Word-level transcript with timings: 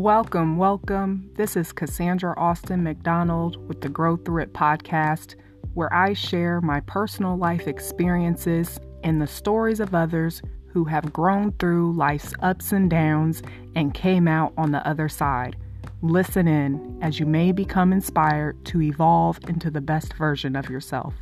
Welcome, 0.00 0.56
welcome. 0.56 1.30
This 1.34 1.56
is 1.56 1.74
Casandra 1.74 2.32
Austin 2.38 2.82
McDonald 2.82 3.68
with 3.68 3.82
the 3.82 3.90
Grow 3.90 4.16
Through 4.16 4.44
It 4.44 4.54
podcast, 4.54 5.34
where 5.74 5.92
I 5.92 6.14
share 6.14 6.62
my 6.62 6.80
personal 6.80 7.36
life 7.36 7.68
experiences 7.68 8.78
and 9.04 9.20
the 9.20 9.26
stories 9.26 9.78
of 9.78 9.94
others 9.94 10.40
who 10.68 10.84
have 10.86 11.12
grown 11.12 11.52
through 11.58 11.92
life's 11.92 12.32
ups 12.40 12.72
and 12.72 12.88
downs 12.88 13.42
and 13.76 13.92
came 13.92 14.26
out 14.26 14.54
on 14.56 14.72
the 14.72 14.84
other 14.88 15.10
side. 15.10 15.56
Listen 16.00 16.48
in 16.48 16.98
as 17.02 17.20
you 17.20 17.26
may 17.26 17.52
become 17.52 17.92
inspired 17.92 18.64
to 18.64 18.80
evolve 18.80 19.38
into 19.48 19.70
the 19.70 19.82
best 19.82 20.14
version 20.14 20.56
of 20.56 20.70
yourself. 20.70 21.12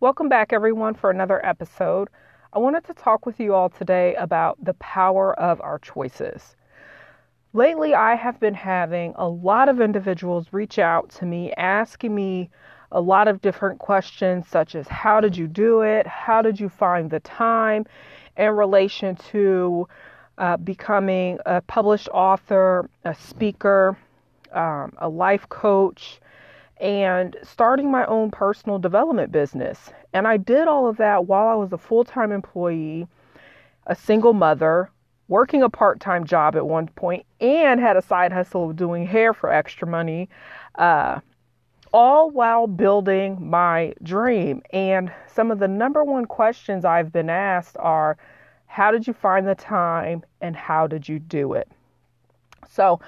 Welcome 0.00 0.28
back, 0.28 0.52
everyone, 0.52 0.94
for 0.94 1.10
another 1.10 1.44
episode. 1.44 2.08
I 2.52 2.60
wanted 2.60 2.84
to 2.84 2.94
talk 2.94 3.26
with 3.26 3.40
you 3.40 3.52
all 3.52 3.68
today 3.68 4.14
about 4.14 4.56
the 4.64 4.74
power 4.74 5.34
of 5.40 5.60
our 5.60 5.80
choices. 5.80 6.54
Lately, 7.52 7.94
I 7.94 8.14
have 8.14 8.38
been 8.38 8.54
having 8.54 9.12
a 9.16 9.28
lot 9.28 9.68
of 9.68 9.80
individuals 9.80 10.52
reach 10.52 10.78
out 10.78 11.10
to 11.16 11.26
me 11.26 11.52
asking 11.54 12.14
me 12.14 12.48
a 12.92 13.00
lot 13.00 13.26
of 13.26 13.40
different 13.40 13.80
questions, 13.80 14.46
such 14.46 14.76
as 14.76 14.86
how 14.86 15.20
did 15.20 15.36
you 15.36 15.48
do 15.48 15.80
it? 15.80 16.06
How 16.06 16.42
did 16.42 16.60
you 16.60 16.68
find 16.68 17.10
the 17.10 17.18
time 17.18 17.84
in 18.36 18.52
relation 18.52 19.16
to 19.32 19.88
uh, 20.38 20.58
becoming 20.58 21.40
a 21.44 21.60
published 21.62 22.08
author, 22.14 22.88
a 23.04 23.16
speaker, 23.16 23.98
um, 24.52 24.92
a 24.98 25.08
life 25.08 25.48
coach, 25.48 26.20
and 26.80 27.36
starting 27.42 27.90
my 27.90 28.06
own 28.06 28.30
personal 28.30 28.78
development 28.78 29.32
business. 29.32 29.90
And 30.12 30.26
I 30.26 30.36
did 30.36 30.68
all 30.68 30.88
of 30.88 30.96
that 30.98 31.26
while 31.26 31.48
I 31.48 31.54
was 31.54 31.72
a 31.72 31.78
full 31.78 32.04
time 32.04 32.32
employee, 32.32 33.06
a 33.86 33.94
single 33.94 34.32
mother, 34.32 34.90
working 35.28 35.62
a 35.62 35.68
part 35.68 36.00
time 36.00 36.24
job 36.24 36.56
at 36.56 36.66
one 36.66 36.88
point, 36.88 37.26
and 37.40 37.80
had 37.80 37.96
a 37.96 38.02
side 38.02 38.32
hustle 38.32 38.70
of 38.70 38.76
doing 38.76 39.06
hair 39.06 39.34
for 39.34 39.52
extra 39.52 39.86
money, 39.86 40.28
uh, 40.76 41.20
all 41.92 42.30
while 42.30 42.66
building 42.66 43.38
my 43.48 43.94
dream. 44.02 44.62
And 44.72 45.12
some 45.26 45.50
of 45.50 45.58
the 45.58 45.68
number 45.68 46.04
one 46.04 46.26
questions 46.26 46.84
I've 46.84 47.12
been 47.12 47.30
asked 47.30 47.76
are 47.78 48.16
how 48.66 48.90
did 48.90 49.06
you 49.06 49.12
find 49.12 49.46
the 49.46 49.54
time 49.54 50.22
and 50.40 50.54
how 50.54 50.86
did 50.86 51.08
you 51.08 51.18
do 51.18 51.54
it? 51.54 51.68
So, 52.68 53.00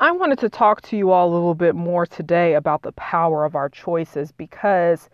I 0.00 0.12
wanted 0.12 0.38
to 0.40 0.48
talk 0.48 0.82
to 0.82 0.96
you 0.96 1.10
all 1.10 1.28
a 1.28 1.34
little 1.34 1.56
bit 1.56 1.74
more 1.74 2.06
today 2.06 2.54
about 2.54 2.82
the 2.82 2.92
power 2.92 3.44
of 3.44 3.56
our 3.56 3.68
choices 3.68 4.30
because 4.30 5.10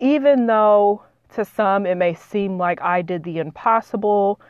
even 0.00 0.46
though 0.46 1.02
to 1.34 1.44
some 1.44 1.84
it 1.84 1.96
may 1.96 2.14
seem 2.14 2.56
like 2.56 2.80
I 2.80 3.02
did 3.02 3.22
the 3.22 3.38
impossible, 3.38 4.40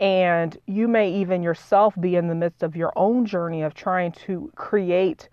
and 0.00 0.58
you 0.66 0.86
may 0.86 1.10
even 1.10 1.42
yourself 1.42 1.94
be 1.98 2.16
in 2.16 2.28
the 2.28 2.34
midst 2.34 2.62
of 2.62 2.76
your 2.76 2.92
own 2.94 3.24
journey 3.24 3.62
of 3.62 3.72
trying 3.72 4.12
to 4.26 4.52
create 4.54 5.30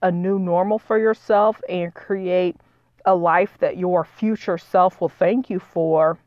a 0.00 0.10
new 0.10 0.38
normal 0.38 0.78
for 0.78 0.98
yourself 0.98 1.60
and 1.68 1.92
create 1.92 2.56
a 3.04 3.14
life 3.14 3.58
that 3.58 3.76
your 3.76 4.02
future 4.02 4.56
self 4.56 4.98
will 4.98 5.10
thank 5.10 5.50
you 5.50 5.58
for, 5.58 6.18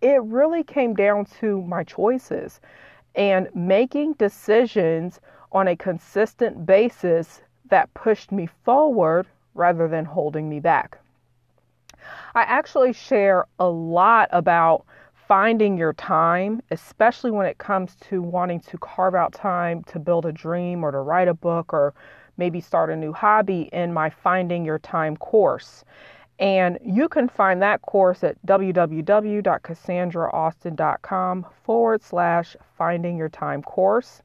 it 0.00 0.20
really 0.24 0.64
came 0.64 0.94
down 0.94 1.24
to 1.38 1.62
my 1.62 1.84
choices 1.84 2.60
and 3.14 3.48
making 3.54 4.14
decisions 4.14 5.20
on 5.52 5.68
a 5.68 5.76
consistent 5.76 6.66
basis 6.66 7.40
that 7.70 7.92
pushed 7.94 8.32
me 8.32 8.48
forward 8.64 9.26
rather 9.54 9.88
than 9.88 10.04
holding 10.04 10.48
me 10.48 10.60
back. 10.60 10.98
I 12.34 12.42
actually 12.42 12.92
share 12.92 13.46
a 13.58 13.68
lot 13.68 14.28
about 14.32 14.84
finding 15.26 15.76
your 15.76 15.92
time, 15.92 16.62
especially 16.70 17.30
when 17.30 17.46
it 17.46 17.58
comes 17.58 17.96
to 18.08 18.22
wanting 18.22 18.60
to 18.60 18.78
carve 18.78 19.14
out 19.14 19.32
time 19.32 19.82
to 19.84 19.98
build 19.98 20.24
a 20.24 20.32
dream 20.32 20.82
or 20.82 20.90
to 20.90 20.98
write 20.98 21.28
a 21.28 21.34
book 21.34 21.72
or 21.72 21.92
maybe 22.38 22.60
start 22.60 22.88
a 22.88 22.96
new 22.96 23.12
hobby 23.12 23.68
in 23.72 23.92
my 23.92 24.08
Finding 24.08 24.64
Your 24.64 24.78
Time 24.78 25.16
course. 25.16 25.84
And 26.38 26.78
you 26.84 27.08
can 27.08 27.28
find 27.28 27.60
that 27.62 27.82
course 27.82 28.22
at 28.22 28.36
www.casandraaustin.com 28.46 31.46
forward 31.64 32.02
slash 32.02 32.56
finding 32.76 33.16
your 33.16 33.28
time 33.28 33.62
course. 33.62 34.22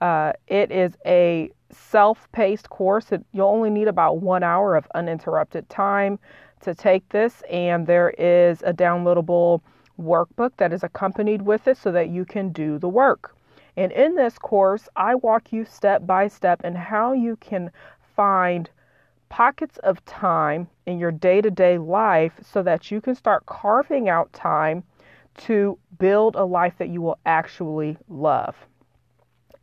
Uh, 0.00 0.32
it 0.48 0.72
is 0.72 0.96
a 1.06 1.50
self 1.70 2.26
paced 2.32 2.70
course. 2.70 3.12
You'll 3.32 3.48
only 3.48 3.70
need 3.70 3.88
about 3.88 4.20
one 4.20 4.42
hour 4.42 4.76
of 4.76 4.86
uninterrupted 4.94 5.68
time 5.68 6.18
to 6.62 6.74
take 6.74 7.06
this, 7.10 7.42
and 7.50 7.86
there 7.86 8.14
is 8.18 8.62
a 8.62 8.72
downloadable 8.72 9.60
workbook 10.00 10.52
that 10.56 10.72
is 10.72 10.82
accompanied 10.82 11.42
with 11.42 11.68
it 11.68 11.76
so 11.76 11.92
that 11.92 12.08
you 12.08 12.24
can 12.24 12.50
do 12.50 12.78
the 12.78 12.88
work. 12.88 13.36
And 13.76 13.92
in 13.92 14.16
this 14.16 14.38
course, 14.38 14.88
I 14.96 15.14
walk 15.16 15.52
you 15.52 15.64
step 15.64 16.06
by 16.06 16.28
step 16.28 16.64
in 16.64 16.74
how 16.74 17.12
you 17.12 17.36
can 17.36 17.70
find 18.16 18.70
pockets 19.32 19.78
of 19.78 20.04
time 20.04 20.68
in 20.84 20.98
your 20.98 21.10
day 21.10 21.40
to 21.40 21.50
day 21.50 21.78
life 21.78 22.34
so 22.42 22.62
that 22.62 22.90
you 22.90 23.00
can 23.00 23.14
start 23.14 23.46
carving 23.46 24.10
out 24.10 24.30
time 24.34 24.84
to 25.38 25.78
build 25.98 26.36
a 26.36 26.44
life 26.44 26.74
that 26.76 26.90
you 26.90 27.00
will 27.00 27.18
actually 27.24 27.96
love. 28.10 28.54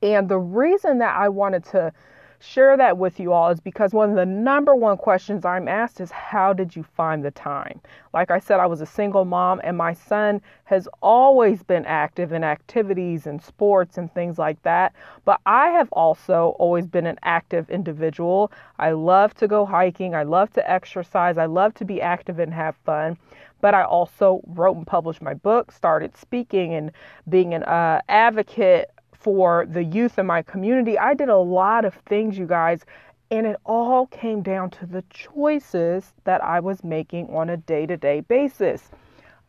And 0.01 0.27
the 0.27 0.39
reason 0.39 0.97
that 0.97 1.15
I 1.15 1.29
wanted 1.29 1.63
to 1.65 1.93
share 2.39 2.77
that 2.77 2.97
with 2.97 3.19
you 3.19 3.33
all 3.33 3.49
is 3.49 3.59
because 3.59 3.93
one 3.93 4.09
of 4.09 4.15
the 4.15 4.25
number 4.25 4.73
one 4.73 4.97
questions 4.97 5.45
I'm 5.45 5.67
asked 5.67 5.99
is 5.99 6.11
how 6.11 6.53
did 6.53 6.75
you 6.75 6.83
find 6.83 7.23
the 7.23 7.31
time? 7.31 7.81
Like 8.13 8.31
I 8.31 8.39
said, 8.39 8.59
I 8.59 8.65
was 8.65 8.81
a 8.81 8.85
single 8.85 9.25
mom 9.25 9.59
and 9.63 9.77
my 9.77 9.93
son 9.93 10.41
has 10.65 10.87
always 11.01 11.63
been 11.63 11.85
active 11.85 12.31
in 12.31 12.43
activities 12.43 13.27
and 13.27 13.41
sports 13.41 13.97
and 13.97 14.13
things 14.13 14.37
like 14.37 14.61
that. 14.63 14.93
But 15.25 15.41
I 15.45 15.69
have 15.69 15.91
also 15.91 16.55
always 16.59 16.87
been 16.87 17.05
an 17.05 17.19
active 17.23 17.69
individual. 17.69 18.51
I 18.77 18.91
love 18.91 19.33
to 19.35 19.47
go 19.47 19.65
hiking, 19.65 20.15
I 20.15 20.23
love 20.23 20.51
to 20.53 20.71
exercise, 20.71 21.37
I 21.37 21.45
love 21.45 21.73
to 21.75 21.85
be 21.85 22.01
active 22.01 22.39
and 22.39 22.53
have 22.53 22.75
fun 22.85 23.17
but 23.61 23.73
I 23.73 23.83
also 23.83 24.39
wrote 24.47 24.77
and 24.77 24.87
published 24.87 25.21
my 25.21 25.33
book, 25.33 25.71
started 25.73 26.15
speaking 26.15 26.73
and 26.75 26.91
being 27.27 27.53
an 27.53 27.63
uh, 27.63 28.01
advocate 28.07 28.89
for 29.19 29.65
the 29.65 29.83
youth 29.83 30.17
in 30.17 30.25
my 30.25 30.41
community. 30.41 30.97
I 30.97 31.13
did 31.13 31.29
a 31.29 31.37
lot 31.37 31.85
of 31.85 31.93
things, 32.05 32.37
you 32.37 32.45
guys, 32.47 32.85
and 33.29 33.45
it 33.45 33.57
all 33.65 34.07
came 34.07 34.41
down 34.41 34.71
to 34.71 34.85
the 34.85 35.03
choices 35.09 36.13
that 36.23 36.43
I 36.43 36.59
was 36.59 36.83
making 36.83 37.29
on 37.29 37.49
a 37.49 37.57
day 37.57 37.85
to 37.85 37.97
day 37.97 38.21
basis. 38.21 38.89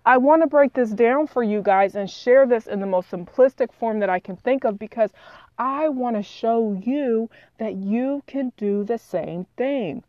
I 0.04 0.16
want 0.16 0.42
to 0.42 0.48
break 0.48 0.72
this 0.72 0.90
down 0.90 1.26
for 1.26 1.42
you 1.42 1.62
guys 1.62 1.94
and 1.94 2.10
share 2.10 2.46
this 2.46 2.66
in 2.66 2.80
the 2.80 2.86
most 2.86 3.10
simplistic 3.10 3.72
form 3.72 4.00
that 4.00 4.10
I 4.10 4.18
can 4.18 4.36
think 4.36 4.64
of 4.64 4.78
because 4.78 5.10
I 5.58 5.88
want 5.88 6.16
to 6.16 6.22
show 6.22 6.72
you 6.72 7.30
that 7.58 7.74
you 7.74 8.22
can 8.26 8.52
do 8.56 8.82
the 8.82 8.98
same 8.98 9.46
thing. 9.56 10.02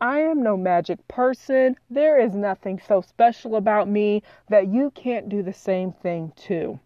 I 0.00 0.20
am 0.20 0.42
no 0.42 0.56
magic 0.56 1.06
person. 1.08 1.76
There 1.88 2.20
is 2.20 2.34
nothing 2.34 2.80
so 2.86 3.00
special 3.00 3.56
about 3.56 3.88
me 3.88 4.22
that 4.48 4.68
you 4.68 4.90
can't 4.90 5.28
do 5.28 5.42
the 5.42 5.52
same 5.52 5.92
thing 5.92 6.32
too. 6.36 6.78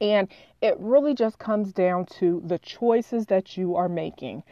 And 0.00 0.28
it 0.60 0.76
really 0.78 1.14
just 1.14 1.38
comes 1.38 1.72
down 1.72 2.06
to 2.18 2.42
the 2.44 2.58
choices 2.58 3.26
that 3.26 3.56
you 3.56 3.76
are 3.76 3.88
making. 3.88 4.42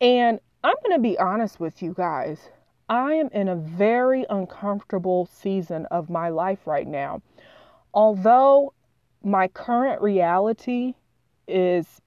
And 0.00 0.40
I'm 0.64 0.76
going 0.82 0.96
to 0.96 1.02
be 1.02 1.18
honest 1.18 1.60
with 1.60 1.82
you 1.82 1.94
guys. 1.94 2.38
I 2.88 3.14
am 3.14 3.28
in 3.32 3.48
a 3.48 3.56
very 3.56 4.24
uncomfortable 4.30 5.26
season 5.26 5.86
of 5.86 6.08
my 6.08 6.30
life 6.30 6.66
right 6.66 6.86
now. 6.86 7.20
Although 7.92 8.72
my 9.22 9.48
current 9.48 10.00
reality 10.00 10.94
is 11.46 12.00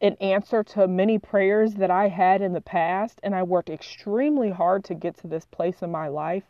an 0.00 0.16
answer 0.20 0.62
to 0.62 0.86
many 0.86 1.18
prayers 1.18 1.74
that 1.74 1.90
I 1.90 2.08
had 2.08 2.42
in 2.42 2.52
the 2.52 2.60
past, 2.60 3.18
and 3.22 3.34
I 3.34 3.42
worked 3.42 3.70
extremely 3.70 4.50
hard 4.50 4.84
to 4.84 4.94
get 4.94 5.16
to 5.18 5.26
this 5.26 5.44
place 5.46 5.82
in 5.82 5.90
my 5.90 6.08
life. 6.08 6.44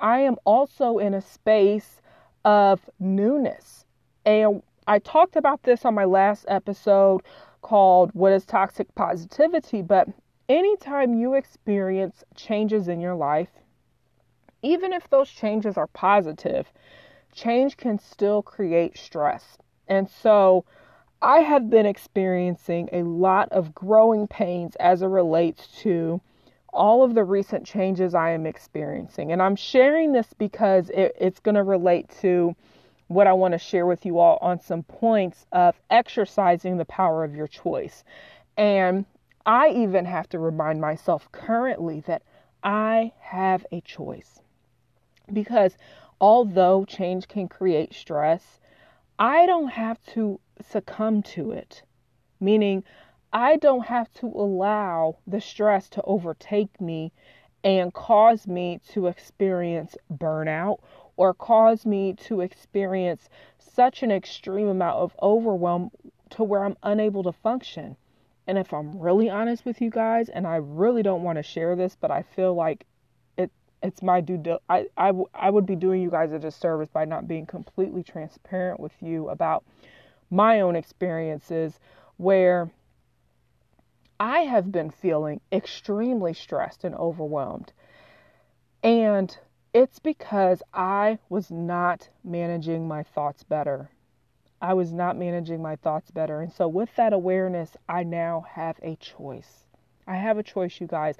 I 0.00 0.20
am 0.20 0.36
also 0.44 0.98
in 0.98 1.14
a 1.14 1.20
space 1.20 2.00
of 2.44 2.80
newness. 2.98 3.86
And 4.24 4.62
I 4.86 4.98
talked 4.98 5.36
about 5.36 5.62
this 5.62 5.84
on 5.84 5.94
my 5.94 6.04
last 6.04 6.44
episode 6.48 7.22
called 7.62 8.10
What 8.14 8.32
is 8.32 8.44
Toxic 8.44 8.92
Positivity, 8.94 9.82
but 9.82 10.08
anytime 10.48 11.14
you 11.14 11.34
experience 11.34 12.24
changes 12.34 12.88
in 12.88 13.00
your 13.00 13.14
life, 13.14 13.50
even 14.62 14.92
if 14.92 15.08
those 15.10 15.28
changes 15.28 15.76
are 15.76 15.88
positive, 15.88 16.72
change 17.32 17.76
can 17.76 17.98
still 17.98 18.42
create 18.42 18.96
stress. 18.96 19.58
And 19.88 20.08
so 20.08 20.64
I 21.20 21.38
have 21.38 21.70
been 21.70 21.86
experiencing 21.86 22.88
a 22.92 23.02
lot 23.02 23.48
of 23.50 23.74
growing 23.74 24.26
pains 24.26 24.76
as 24.76 25.02
it 25.02 25.06
relates 25.06 25.68
to 25.82 26.20
all 26.72 27.04
of 27.04 27.14
the 27.14 27.24
recent 27.24 27.66
changes 27.66 28.14
I 28.14 28.30
am 28.30 28.46
experiencing. 28.46 29.30
And 29.30 29.42
I'm 29.42 29.56
sharing 29.56 30.12
this 30.12 30.32
because 30.36 30.90
it, 30.90 31.14
it's 31.20 31.38
going 31.38 31.54
to 31.54 31.62
relate 31.62 32.08
to 32.22 32.56
what 33.08 33.26
I 33.26 33.32
want 33.32 33.52
to 33.52 33.58
share 33.58 33.86
with 33.86 34.06
you 34.06 34.18
all 34.18 34.38
on 34.40 34.60
some 34.60 34.82
points 34.82 35.46
of 35.52 35.80
exercising 35.90 36.76
the 36.76 36.84
power 36.84 37.24
of 37.24 37.34
your 37.34 37.48
choice. 37.48 38.04
And 38.56 39.04
I 39.44 39.68
even 39.70 40.04
have 40.04 40.28
to 40.30 40.38
remind 40.38 40.80
myself 40.80 41.30
currently 41.32 42.00
that 42.00 42.22
I 42.62 43.12
have 43.20 43.66
a 43.72 43.80
choice. 43.80 44.40
Because 45.32 45.76
although 46.20 46.84
change 46.84 47.28
can 47.28 47.48
create 47.48 47.92
stress, 47.92 48.60
I 49.18 49.46
don't 49.46 49.68
have 49.68 50.02
to 50.14 50.40
succumb 50.60 51.22
to 51.22 51.52
it. 51.52 51.82
Meaning, 52.40 52.84
I 53.32 53.56
don't 53.56 53.86
have 53.86 54.12
to 54.14 54.26
allow 54.26 55.16
the 55.26 55.40
stress 55.40 55.88
to 55.90 56.02
overtake 56.02 56.80
me 56.80 57.12
and 57.64 57.94
cause 57.94 58.46
me 58.46 58.80
to 58.88 59.06
experience 59.06 59.96
burnout 60.12 60.78
or 61.16 61.34
cause 61.34 61.84
me 61.84 62.14
to 62.14 62.40
experience 62.40 63.28
such 63.58 64.02
an 64.02 64.10
extreme 64.10 64.68
amount 64.68 64.96
of 64.96 65.14
overwhelm 65.22 65.90
to 66.30 66.42
where 66.42 66.64
I'm 66.64 66.76
unable 66.82 67.22
to 67.24 67.32
function. 67.32 67.96
And 68.46 68.58
if 68.58 68.72
I'm 68.72 68.98
really 68.98 69.30
honest 69.30 69.64
with 69.64 69.80
you 69.80 69.90
guys, 69.90 70.28
and 70.28 70.46
I 70.46 70.56
really 70.56 71.02
don't 71.02 71.22
want 71.22 71.36
to 71.36 71.42
share 71.42 71.76
this, 71.76 71.96
but 72.00 72.10
I 72.10 72.22
feel 72.22 72.54
like 72.54 72.86
it 73.36 73.50
it's 73.82 74.02
my 74.02 74.20
due 74.20 74.58
I, 74.68 74.86
I, 74.96 75.12
I 75.34 75.50
would 75.50 75.66
be 75.66 75.76
doing 75.76 76.02
you 76.02 76.10
guys 76.10 76.32
a 76.32 76.38
disservice 76.38 76.88
by 76.88 77.04
not 77.04 77.28
being 77.28 77.46
completely 77.46 78.02
transparent 78.02 78.80
with 78.80 78.92
you 79.00 79.28
about 79.28 79.64
my 80.30 80.60
own 80.60 80.74
experiences 80.76 81.78
where 82.16 82.70
I 84.18 84.40
have 84.40 84.70
been 84.72 84.90
feeling 84.90 85.40
extremely 85.52 86.32
stressed 86.32 86.84
and 86.84 86.94
overwhelmed. 86.94 87.72
And 88.82 89.36
it's 89.74 89.98
because 89.98 90.62
I 90.74 91.18
was 91.28 91.50
not 91.50 92.08
managing 92.22 92.86
my 92.86 93.02
thoughts 93.02 93.42
better. 93.42 93.90
I 94.60 94.74
was 94.74 94.92
not 94.92 95.16
managing 95.16 95.62
my 95.62 95.76
thoughts 95.76 96.10
better. 96.10 96.40
And 96.40 96.52
so, 96.52 96.68
with 96.68 96.94
that 96.96 97.12
awareness, 97.12 97.76
I 97.88 98.04
now 98.04 98.44
have 98.48 98.78
a 98.82 98.96
choice. 98.96 99.66
I 100.06 100.16
have 100.16 100.38
a 100.38 100.42
choice, 100.42 100.80
you 100.80 100.86
guys. 100.86 101.16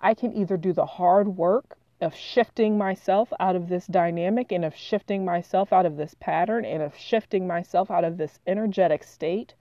I 0.00 0.14
can 0.14 0.34
either 0.34 0.56
do 0.56 0.72
the 0.72 0.86
hard 0.86 1.36
work 1.36 1.76
of 2.00 2.14
shifting 2.14 2.78
myself 2.78 3.32
out 3.40 3.56
of 3.56 3.68
this 3.68 3.86
dynamic 3.86 4.52
and 4.52 4.64
of 4.64 4.76
shifting 4.76 5.24
myself 5.24 5.72
out 5.72 5.86
of 5.86 5.96
this 5.96 6.14
pattern 6.20 6.64
and 6.64 6.82
of 6.82 6.96
shifting 6.96 7.46
myself 7.46 7.90
out 7.90 8.04
of 8.04 8.18
this 8.18 8.38
energetic 8.46 9.02
state, 9.02 9.54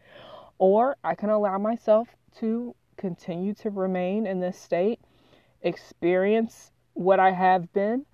or 0.57 0.97
I 1.03 1.15
can 1.15 1.29
allow 1.29 1.57
myself 1.57 2.09
to 2.39 2.75
continue 2.97 3.53
to 3.55 3.69
remain 3.69 4.27
in 4.27 4.39
this 4.39 4.57
state, 4.57 4.99
experience 5.61 6.71
what 6.93 7.19
I 7.19 7.31
have 7.31 7.71
been, 7.73 8.05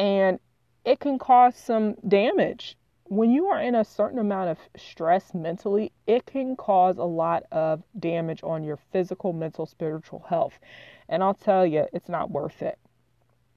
and 0.00 0.40
it 0.86 0.98
can 0.98 1.18
cause 1.18 1.54
some 1.54 1.94
damage 2.08 2.78
when 3.04 3.32
you 3.32 3.48
are 3.48 3.60
in 3.60 3.74
a 3.74 3.84
certain 3.84 4.20
amount 4.20 4.50
of 4.50 4.58
stress 4.76 5.34
mentally, 5.34 5.90
it 6.06 6.24
can 6.26 6.54
cause 6.54 6.96
a 6.96 7.02
lot 7.02 7.42
of 7.50 7.82
damage 7.98 8.40
on 8.44 8.62
your 8.62 8.78
physical, 8.92 9.32
mental, 9.32 9.66
spiritual 9.66 10.24
health. 10.28 10.60
And 11.08 11.20
I'll 11.20 11.34
tell 11.34 11.66
you, 11.66 11.86
it's 11.92 12.08
not 12.08 12.30
worth 12.30 12.62
it. 12.62 12.78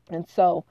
And 0.09 0.27
so, 0.27 0.65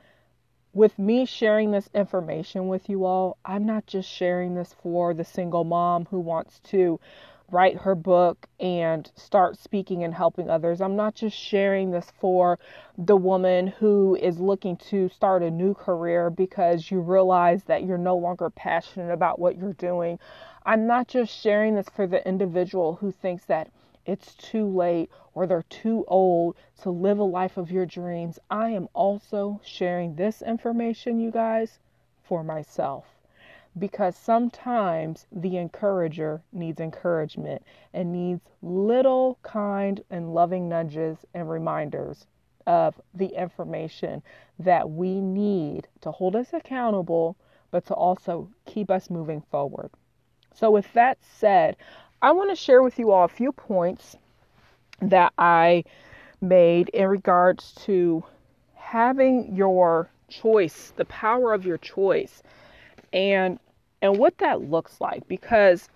with 0.73 0.99
me 0.99 1.27
sharing 1.27 1.71
this 1.71 1.89
information 1.95 2.67
with 2.67 2.89
you 2.89 3.05
all, 3.05 3.39
I'm 3.45 3.65
not 3.65 3.87
just 3.87 4.11
sharing 4.11 4.57
this 4.57 4.75
for 4.83 5.15
the 5.15 5.25
single 5.25 5.63
mom 5.63 6.07
who 6.11 6.19
wants 6.19 6.59
to 6.71 6.99
write 7.53 7.77
her 7.77 7.95
book 7.95 8.47
and 8.59 9.13
start 9.15 9.59
speaking 9.59 10.03
and 10.03 10.15
helping 10.15 10.49
others. 10.49 10.81
I'm 10.81 10.97
not 10.97 11.15
just 11.15 11.37
sharing 11.37 11.91
this 11.91 12.11
for 12.19 12.59
the 12.97 13.17
woman 13.17 13.67
who 13.67 14.17
is 14.17 14.41
looking 14.41 14.77
to 14.89 15.11
start 15.11 15.43
a 15.43 15.51
new 15.51 15.75
career 15.75 16.31
because 16.31 16.91
you 16.91 17.01
realize 17.01 17.65
that 17.65 17.85
you're 17.85 17.99
no 17.99 18.17
longer 18.17 18.49
passionate 18.49 19.13
about 19.13 19.39
what 19.39 19.59
you're 19.59 19.75
doing. 19.75 20.19
I'm 20.65 20.87
not 20.87 21.09
just 21.09 21.39
sharing 21.39 21.75
this 21.75 21.91
for 21.91 22.07
the 22.07 22.27
individual 22.27 22.95
who 22.95 23.13
thinks 23.13 23.45
that 23.45 23.71
it's 24.07 24.35
too 24.35 24.67
late 24.67 25.11
or 25.35 25.47
they're 25.47 25.65
too 25.69 26.05
old 26.09 26.57
to 26.83 26.91
live 26.91 27.19
a 27.19 27.25
life 27.25 27.59
of 27.59 27.71
your 27.71 27.87
dreams. 27.87 28.39
I 28.51 28.71
am 28.71 28.89
also 28.95 29.61
sharing 29.63 30.17
this 30.17 30.41
information, 30.41 31.21
you 31.21 31.31
guys, 31.31 31.79
for 32.23 32.43
myself 32.43 33.12
because 33.79 34.17
sometimes 34.17 35.27
the 35.33 35.57
encourager 35.57 36.43
needs 36.53 36.81
encouragement 36.81 37.63
and 37.95 38.13
needs 38.13 38.43
little 38.61 39.39
kind 39.43 40.03
and 40.11 40.35
loving 40.35 40.69
nudges 40.69 41.19
and 41.33 41.49
reminders 41.49 42.27
of 42.67 43.01
the 43.15 43.29
information 43.29 44.23
that 44.59 44.91
we 44.91 45.21
need 45.21 45.89
to 46.01 46.11
hold 46.11 46.37
us 46.37 46.53
accountable, 46.53 47.37
but 47.71 47.87
to 47.87 47.95
also 47.95 48.49
keep 48.67 48.91
us 48.91 49.09
moving 49.11 49.41
forward. 49.51 49.91
So, 50.55 50.71
with 50.71 50.93
that 50.93 51.19
said, 51.23 51.77
I 52.21 52.33
want 52.33 52.51
to 52.51 52.57
share 52.57 52.83
with 52.83 52.99
you 52.99 53.11
all 53.11 53.25
a 53.25 53.29
few 53.29 53.53
points 53.53 54.17
that 55.01 55.33
I 55.39 55.85
made 56.41 56.91
in 56.91 57.09
regards 57.09 57.73
to 57.87 58.23
having 58.75 59.57
your 59.57 60.11
choice, 60.29 60.93
the 60.97 61.05
power 61.07 61.53
of 61.53 61.65
your 61.65 61.79
choice 61.79 62.43
and 63.13 63.59
and 64.01 64.19
what 64.19 64.39
that 64.39 64.63
looks 64.63 65.01
like 65.01 65.27
because 65.29 65.89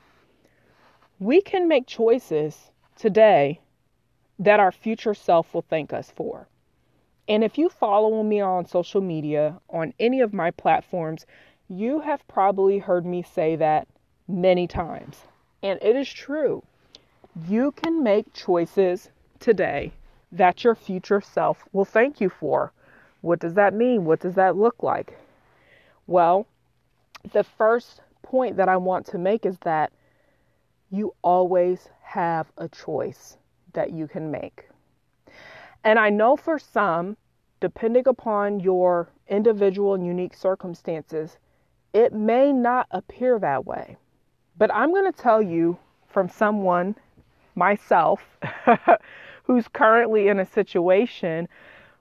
we 1.18 1.40
can 1.40 1.66
make 1.66 1.86
choices 1.86 2.70
today 2.96 3.60
that 4.38 4.60
our 4.60 4.70
future 4.72 5.14
self 5.14 5.52
will 5.54 5.62
thank 5.62 5.92
us 5.92 6.12
for. 6.14 6.46
And 7.28 7.42
if 7.42 7.58
you 7.58 7.68
follow 7.68 8.22
me 8.22 8.40
on 8.40 8.66
social 8.66 9.00
media, 9.00 9.60
on 9.68 9.92
any 9.98 10.20
of 10.20 10.32
my 10.32 10.50
platforms, 10.52 11.26
you 11.68 12.00
have 12.00 12.26
probably 12.28 12.78
heard 12.78 13.04
me 13.04 13.22
say 13.22 13.56
that 13.56 13.88
many 14.28 14.68
times. 14.68 15.22
And 15.62 15.78
it 15.82 15.96
is 15.96 16.12
true. 16.12 16.62
You 17.48 17.72
can 17.72 18.02
make 18.02 18.32
choices 18.32 19.10
today 19.40 19.92
that 20.30 20.62
your 20.62 20.74
future 20.74 21.20
self 21.20 21.64
will 21.72 21.84
thank 21.84 22.20
you 22.20 22.28
for. 22.28 22.72
What 23.20 23.40
does 23.40 23.54
that 23.54 23.74
mean? 23.74 24.04
What 24.04 24.20
does 24.20 24.34
that 24.34 24.56
look 24.56 24.82
like? 24.82 25.18
Well, 26.06 26.46
the 27.32 27.44
first 27.44 28.00
point 28.22 28.56
that 28.56 28.68
I 28.68 28.76
want 28.76 29.06
to 29.06 29.18
make 29.18 29.46
is 29.46 29.58
that 29.60 29.92
you 30.90 31.14
always 31.22 31.88
have 32.02 32.46
a 32.58 32.68
choice 32.68 33.36
that 33.72 33.92
you 33.92 34.06
can 34.06 34.30
make. 34.30 34.68
And 35.84 35.98
I 35.98 36.10
know 36.10 36.36
for 36.36 36.58
some, 36.58 37.16
depending 37.60 38.08
upon 38.08 38.60
your 38.60 39.08
individual 39.28 39.94
and 39.94 40.04
unique 40.06 40.34
circumstances, 40.34 41.38
it 41.92 42.12
may 42.12 42.52
not 42.52 42.86
appear 42.90 43.38
that 43.38 43.66
way. 43.66 43.96
But 44.58 44.72
I'm 44.74 44.90
going 44.90 45.10
to 45.10 45.18
tell 45.18 45.42
you 45.42 45.78
from 46.08 46.28
someone, 46.28 46.96
myself, 47.54 48.22
who's 49.44 49.68
currently 49.68 50.28
in 50.28 50.40
a 50.40 50.46
situation 50.46 51.48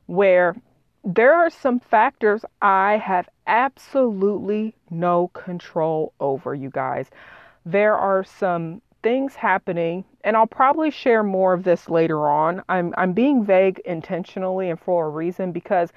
where 0.07 0.55
there 1.03 1.33
are 1.33 1.49
some 1.49 1.79
factors 1.79 2.43
I 2.61 2.97
have 2.97 3.29
absolutely 3.47 4.75
no 4.89 5.29
control 5.29 6.13
over, 6.19 6.53
you 6.55 6.69
guys. 6.69 7.09
There 7.65 7.95
are 7.95 8.23
some 8.23 8.81
things 9.03 9.35
happening, 9.35 10.03
and 10.23 10.35
I'll 10.35 10.47
probably 10.47 10.89
share 10.89 11.23
more 11.23 11.53
of 11.53 11.63
this 11.63 11.89
later 11.89 12.27
on. 12.27 12.63
I'm 12.69 12.93
I'm 12.97 13.13
being 13.13 13.45
vague 13.45 13.79
intentionally 13.85 14.69
and 14.69 14.79
for 14.79 15.05
a 15.05 15.09
reason 15.09 15.51
because 15.51 15.91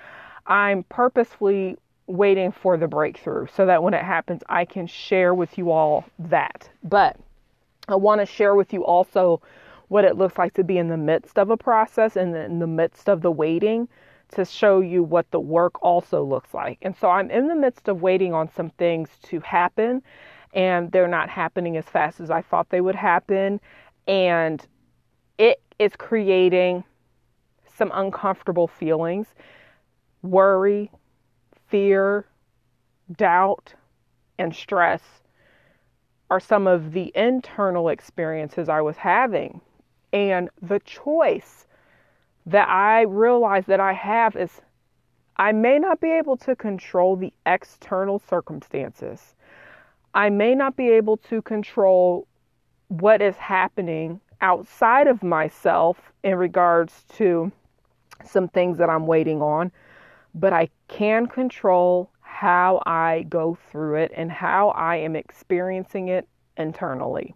I'm 0.46 0.82
purposefully 0.84 1.76
waiting 2.06 2.52
for 2.52 2.76
the 2.76 2.88
breakthrough 2.88 3.46
so 3.54 3.66
that 3.66 3.82
when 3.82 3.92
it 3.94 4.04
happens 4.04 4.42
I 4.48 4.64
can 4.64 4.86
share 4.86 5.34
with 5.34 5.58
you 5.58 5.70
all 5.70 6.04
that. 6.18 6.68
But 6.82 7.16
I 7.88 7.96
want 7.96 8.20
to 8.20 8.26
share 8.26 8.54
with 8.54 8.72
you 8.72 8.84
also 8.84 9.40
what 9.88 10.04
it 10.04 10.16
looks 10.16 10.36
like 10.36 10.54
to 10.54 10.64
be 10.64 10.78
in 10.78 10.88
the 10.88 10.96
midst 10.96 11.38
of 11.38 11.50
a 11.50 11.56
process 11.56 12.16
and 12.16 12.34
in 12.36 12.58
the 12.58 12.66
midst 12.66 13.08
of 13.08 13.22
the 13.22 13.30
waiting 13.30 13.88
to 14.30 14.44
show 14.44 14.80
you 14.80 15.02
what 15.02 15.30
the 15.30 15.40
work 15.40 15.82
also 15.82 16.22
looks 16.22 16.52
like. 16.52 16.78
And 16.82 16.96
so 16.96 17.08
I'm 17.08 17.30
in 17.30 17.48
the 17.48 17.54
midst 17.54 17.88
of 17.88 18.02
waiting 18.02 18.34
on 18.34 18.50
some 18.52 18.70
things 18.70 19.08
to 19.24 19.40
happen, 19.40 20.02
and 20.52 20.92
they're 20.92 21.08
not 21.08 21.28
happening 21.28 21.76
as 21.76 21.84
fast 21.84 22.20
as 22.20 22.30
I 22.30 22.42
thought 22.42 22.70
they 22.70 22.80
would 22.80 22.94
happen. 22.94 23.60
And 24.06 24.64
it 25.38 25.60
is 25.78 25.96
creating 25.96 26.84
some 27.76 27.90
uncomfortable 27.94 28.66
feelings 28.66 29.28
worry, 30.22 30.90
fear, 31.68 32.26
doubt, 33.16 33.72
and 34.36 34.54
stress 34.54 35.00
are 36.28 36.40
some 36.40 36.66
of 36.66 36.92
the 36.92 37.12
internal 37.14 37.88
experiences 37.88 38.68
I 38.68 38.80
was 38.80 38.96
having. 38.96 39.60
And 40.12 40.50
the 40.60 40.80
choice 40.80 41.67
that 42.48 42.68
I 42.68 43.02
realize 43.02 43.66
that 43.66 43.78
I 43.78 43.92
have 43.92 44.34
is 44.34 44.62
I 45.36 45.52
may 45.52 45.78
not 45.78 46.00
be 46.00 46.10
able 46.10 46.36
to 46.38 46.56
control 46.56 47.14
the 47.14 47.32
external 47.44 48.18
circumstances. 48.18 49.34
I 50.14 50.30
may 50.30 50.54
not 50.54 50.74
be 50.74 50.88
able 50.88 51.18
to 51.18 51.42
control 51.42 52.26
what 52.88 53.20
is 53.20 53.36
happening 53.36 54.20
outside 54.40 55.06
of 55.06 55.22
myself 55.22 55.98
in 56.24 56.36
regards 56.36 57.04
to 57.16 57.52
some 58.24 58.48
things 58.48 58.78
that 58.78 58.88
I'm 58.88 59.06
waiting 59.06 59.42
on, 59.42 59.70
but 60.34 60.54
I 60.54 60.70
can 60.88 61.26
control 61.26 62.10
how 62.22 62.82
I 62.86 63.26
go 63.28 63.58
through 63.70 63.96
it 63.96 64.12
and 64.16 64.32
how 64.32 64.70
I 64.70 64.96
am 64.96 65.14
experiencing 65.14 66.08
it 66.08 66.26
internally. 66.56 67.34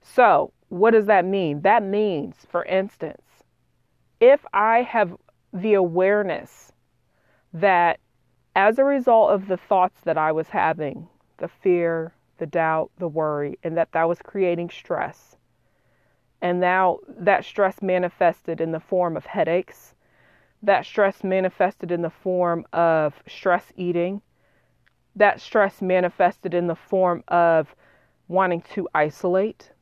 So, 0.00 0.52
what 0.70 0.92
does 0.92 1.06
that 1.06 1.26
mean? 1.26 1.60
That 1.60 1.82
means, 1.82 2.36
for 2.50 2.64
instance, 2.64 3.23
if 4.20 4.44
I 4.52 4.82
have 4.82 5.16
the 5.52 5.74
awareness 5.74 6.72
that 7.52 8.00
as 8.56 8.78
a 8.78 8.84
result 8.84 9.30
of 9.30 9.48
the 9.48 9.56
thoughts 9.56 10.00
that 10.02 10.18
I 10.18 10.32
was 10.32 10.48
having, 10.48 11.08
the 11.38 11.48
fear, 11.48 12.14
the 12.38 12.46
doubt, 12.46 12.90
the 12.98 13.08
worry, 13.08 13.58
and 13.62 13.76
that 13.76 13.92
that 13.92 14.08
was 14.08 14.18
creating 14.20 14.70
stress. 14.70 15.36
And 16.40 16.60
now 16.60 16.98
that 17.08 17.44
stress 17.44 17.80
manifested 17.80 18.60
in 18.60 18.72
the 18.72 18.80
form 18.80 19.16
of 19.16 19.26
headaches. 19.26 19.94
That 20.62 20.84
stress 20.84 21.24
manifested 21.24 21.90
in 21.90 22.02
the 22.02 22.10
form 22.10 22.66
of 22.72 23.22
stress 23.26 23.72
eating. 23.76 24.22
That 25.16 25.40
stress 25.40 25.80
manifested 25.80 26.54
in 26.54 26.66
the 26.66 26.74
form 26.74 27.24
of 27.28 27.74
wanting 28.28 28.62
to 28.74 28.88
isolate. 28.94 29.72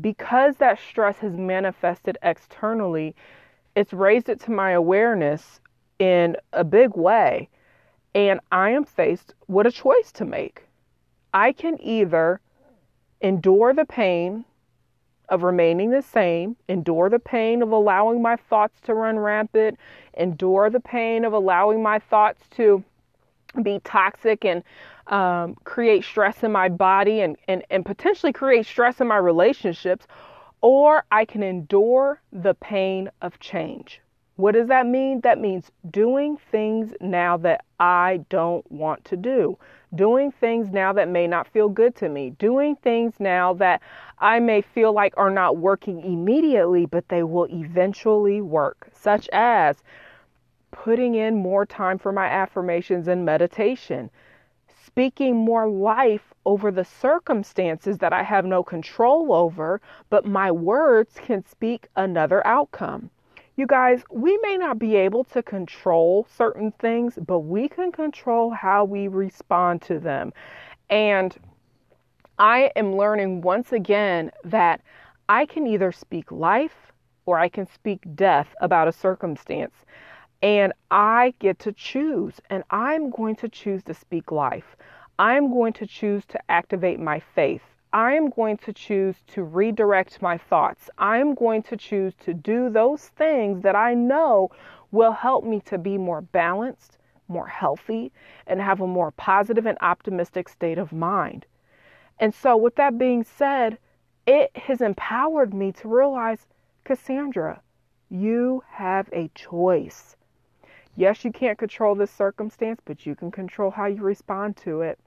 Because 0.00 0.56
that 0.56 0.78
stress 0.78 1.18
has 1.18 1.36
manifested 1.36 2.18
externally, 2.22 3.14
it's 3.76 3.92
raised 3.92 4.28
it 4.28 4.40
to 4.40 4.50
my 4.50 4.72
awareness 4.72 5.60
in 5.98 6.36
a 6.52 6.64
big 6.64 6.96
way. 6.96 7.48
And 8.14 8.40
I 8.50 8.70
am 8.70 8.84
faced 8.84 9.34
with 9.46 9.66
a 9.66 9.70
choice 9.70 10.10
to 10.12 10.24
make. 10.24 10.64
I 11.34 11.52
can 11.52 11.80
either 11.82 12.40
endure 13.20 13.74
the 13.74 13.84
pain 13.84 14.46
of 15.28 15.42
remaining 15.42 15.90
the 15.90 16.02
same, 16.02 16.56
endure 16.68 17.10
the 17.10 17.18
pain 17.18 17.62
of 17.62 17.72
allowing 17.72 18.22
my 18.22 18.36
thoughts 18.36 18.80
to 18.82 18.94
run 18.94 19.18
rampant, 19.18 19.78
endure 20.16 20.70
the 20.70 20.80
pain 20.80 21.24
of 21.24 21.34
allowing 21.34 21.82
my 21.82 21.98
thoughts 21.98 22.48
to 22.56 22.82
be 23.62 23.80
toxic 23.84 24.44
and 24.44 24.62
um, 25.08 25.56
create 25.64 26.04
stress 26.04 26.42
in 26.42 26.52
my 26.52 26.68
body 26.68 27.20
and, 27.20 27.36
and, 27.48 27.62
and 27.70 27.84
potentially 27.84 28.32
create 28.32 28.66
stress 28.66 29.00
in 29.00 29.06
my 29.06 29.16
relationships, 29.16 30.06
or 30.68 31.04
I 31.12 31.24
can 31.24 31.44
endure 31.44 32.20
the 32.32 32.54
pain 32.54 33.08
of 33.22 33.38
change. 33.38 34.00
What 34.34 34.54
does 34.54 34.66
that 34.66 34.84
mean? 34.84 35.20
That 35.20 35.38
means 35.38 35.70
doing 35.88 36.38
things 36.50 36.92
now 37.00 37.36
that 37.36 37.64
I 37.78 38.24
don't 38.30 38.68
want 38.72 39.04
to 39.04 39.16
do, 39.16 39.56
doing 39.94 40.32
things 40.32 40.72
now 40.72 40.92
that 40.94 41.08
may 41.08 41.28
not 41.28 41.46
feel 41.46 41.68
good 41.68 41.94
to 41.96 42.08
me, 42.08 42.30
doing 42.30 42.74
things 42.74 43.14
now 43.20 43.54
that 43.54 43.80
I 44.18 44.40
may 44.40 44.60
feel 44.60 44.92
like 44.92 45.14
are 45.16 45.30
not 45.30 45.56
working 45.56 46.00
immediately, 46.02 46.84
but 46.84 47.08
they 47.10 47.22
will 47.22 47.46
eventually 47.48 48.40
work, 48.40 48.88
such 48.92 49.28
as 49.32 49.76
putting 50.72 51.14
in 51.14 51.36
more 51.36 51.64
time 51.64 51.96
for 51.96 52.10
my 52.10 52.26
affirmations 52.26 53.06
and 53.06 53.24
meditation, 53.24 54.10
speaking 54.96 55.36
more 55.36 55.68
life 55.68 56.32
over 56.46 56.70
the 56.72 56.84
circumstances 56.84 57.98
that 57.98 58.12
I 58.12 58.22
have 58.22 58.44
no 58.44 58.64
control 58.64 59.32
over, 59.32 59.80
but 60.10 60.24
my 60.26 60.50
words 60.50 61.14
can 61.22 61.44
speak 61.46 61.88
another 61.96 62.44
outcome 62.46 63.10
you 63.56 63.66
guys, 63.66 64.02
we 64.10 64.38
may 64.42 64.58
not 64.58 64.78
be 64.78 64.96
able 64.96 65.24
to 65.24 65.42
control 65.42 66.26
certain 66.36 66.72
things, 66.72 67.18
but 67.26 67.40
we 67.40 67.68
can 67.68 67.90
control 67.90 68.50
how 68.50 68.84
we 68.84 69.08
respond 69.08 69.80
to 69.82 69.98
them. 69.98 70.32
And 70.90 71.34
I 72.38 72.70
am 72.76 72.94
learning 72.94 73.40
once 73.40 73.72
again 73.72 74.30
that 74.44 74.82
I 75.30 75.46
can 75.46 75.66
either 75.66 75.90
speak 75.90 76.30
life 76.30 76.92
or 77.24 77.38
I 77.38 77.48
can 77.48 77.66
speak 77.66 78.02
death 78.14 78.54
about 78.60 78.88
a 78.88 78.92
circumstance. 78.92 79.74
And 80.46 80.72
I 80.92 81.34
get 81.40 81.58
to 81.58 81.72
choose, 81.72 82.40
and 82.50 82.62
I'm 82.70 83.10
going 83.10 83.34
to 83.34 83.48
choose 83.48 83.82
to 83.82 83.94
speak 83.94 84.30
life. 84.30 84.76
I'm 85.18 85.50
going 85.52 85.72
to 85.72 85.88
choose 85.88 86.24
to 86.26 86.38
activate 86.48 87.00
my 87.00 87.18
faith. 87.18 87.62
I 87.92 88.12
am 88.14 88.30
going 88.30 88.56
to 88.58 88.72
choose 88.72 89.16
to 89.32 89.42
redirect 89.42 90.22
my 90.22 90.38
thoughts. 90.38 90.88
I 90.98 91.18
am 91.18 91.34
going 91.34 91.64
to 91.64 91.76
choose 91.76 92.14
to 92.20 92.32
do 92.32 92.70
those 92.70 93.08
things 93.08 93.64
that 93.64 93.74
I 93.74 93.94
know 93.94 94.52
will 94.92 95.10
help 95.10 95.42
me 95.42 95.62
to 95.62 95.78
be 95.78 95.98
more 95.98 96.20
balanced, 96.20 96.98
more 97.26 97.48
healthy, 97.48 98.12
and 98.46 98.60
have 98.60 98.80
a 98.80 98.86
more 98.86 99.10
positive 99.10 99.66
and 99.66 99.78
optimistic 99.80 100.48
state 100.48 100.78
of 100.78 100.92
mind. 100.92 101.44
And 102.20 102.32
so, 102.32 102.56
with 102.56 102.76
that 102.76 102.98
being 102.98 103.24
said, 103.24 103.78
it 104.28 104.56
has 104.56 104.80
empowered 104.80 105.52
me 105.52 105.72
to 105.72 105.88
realize 105.88 106.46
Casandra, 106.84 107.58
you 108.08 108.62
have 108.70 109.08
a 109.12 109.28
choice. 109.34 110.15
Yes, 110.96 111.24
you 111.24 111.30
can't 111.30 111.58
control 111.58 111.94
this 111.94 112.10
circumstance, 112.10 112.80
but 112.84 113.04
you 113.04 113.14
can 113.14 113.30
control 113.30 113.70
how 113.70 113.84
you 113.86 114.02
respond 114.02 114.56
to 114.58 114.80
it. 114.80 114.98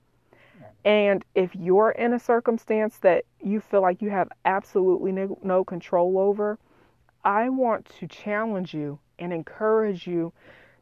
And 0.85 1.25
if 1.33 1.55
you're 1.55 1.91
in 1.91 2.13
a 2.13 2.19
circumstance 2.19 2.97
that 2.99 3.25
you 3.41 3.59
feel 3.59 3.81
like 3.81 4.01
you 4.01 4.11
have 4.11 4.29
absolutely 4.45 5.11
no, 5.11 5.37
no, 5.43 5.63
control 5.63 6.19
over, 6.19 6.59
I 7.23 7.49
want 7.49 7.85
to 7.99 8.07
challenge 8.07 8.73
you 8.73 8.99
and 9.17 9.33
encourage 9.33 10.07
you 10.07 10.31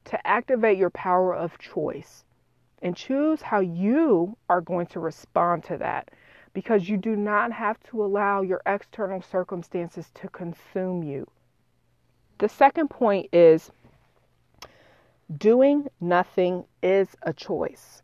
to 0.06 0.28
activate 0.28 0.78
your 0.78 0.90
power 0.90 1.34
of 1.34 1.58
choice 1.58 2.26
and 2.82 2.96
choose 2.96 3.42
how 3.42 3.62
you 3.62 4.38
are 4.50 4.62
going 4.62 4.88
to 4.88 5.00
respond 5.00 5.64
to 5.64 5.78
that 5.78 6.12
because 6.54 6.90
you 6.90 6.98
do 6.98 7.16
not 7.16 7.52
have 7.52 7.82
to 7.84 8.04
allow 8.04 8.42
your 8.42 8.62
external 8.66 9.22
circumstances 9.22 10.12
to 10.16 10.28
consume 10.30 11.02
you. 11.02 11.28
The 12.40 12.50
second 12.50 12.90
point 12.90 13.30
is 13.34 13.72
doing 15.36 15.88
nothing 16.00 16.64
is 16.82 17.10
a 17.24 17.34
choice. 17.34 18.02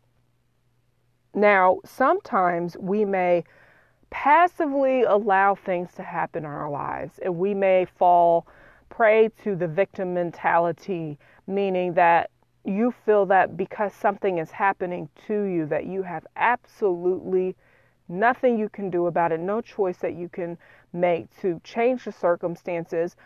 Now, 1.34 1.80
sometimes 1.84 2.76
we 2.78 3.04
may 3.04 3.44
passively 4.10 5.02
allow 5.02 5.54
things 5.54 5.92
to 5.94 6.02
happen 6.02 6.44
in 6.44 6.50
our 6.50 6.70
lives, 6.70 7.18
and 7.18 7.36
we 7.36 7.54
may 7.54 7.84
fall 7.84 8.46
prey 8.88 9.30
to 9.42 9.56
the 9.56 9.66
victim 9.66 10.14
mentality, 10.14 11.18
meaning 11.46 11.94
that 11.94 12.30
you 12.64 12.94
feel 13.04 13.26
that 13.26 13.56
because 13.56 13.92
something 13.92 14.38
is 14.38 14.50
happening 14.50 15.08
to 15.26 15.42
you, 15.42 15.66
that 15.66 15.86
you 15.86 16.02
have 16.02 16.26
absolutely 16.36 17.56
nothing 18.08 18.58
you 18.58 18.68
can 18.68 18.90
do 18.90 19.06
about 19.06 19.32
it, 19.32 19.40
no 19.40 19.60
choice 19.60 19.98
that 19.98 20.14
you 20.14 20.28
can 20.28 20.56
make 20.92 21.28
to 21.40 21.60
change 21.64 22.04
the 22.04 22.12
circumstances, 22.12 23.16